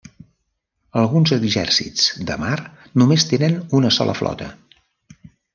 [1.01, 2.57] Alguns exèrcits de mar
[3.03, 4.53] només tenen una sola flota.